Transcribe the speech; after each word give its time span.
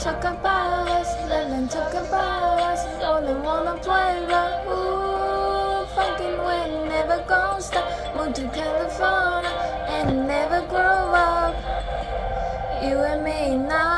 talk 0.00 0.24
about 0.24 0.88
us, 0.88 1.12
let 1.28 1.50
them 1.50 1.68
talk 1.68 1.92
about 1.92 2.58
us. 2.58 2.80
Only 3.02 3.34
wanna 3.34 3.76
play 3.82 4.26
like 4.26 4.66
ooh, 4.66 5.84
fucking 5.94 6.38
win, 6.46 6.88
never 6.88 7.22
gonna 7.28 7.60
stop. 7.60 7.86
Move 8.16 8.32
to 8.32 8.48
California 8.48 9.50
and 9.88 10.26
never 10.26 10.66
grow 10.68 11.12
up. 11.12 11.54
You 12.82 12.96
and 13.00 13.22
me 13.22 13.56
now. 13.68 13.89